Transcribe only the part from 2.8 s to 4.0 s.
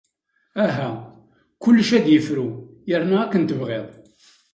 yerna akken tebɣiḍ.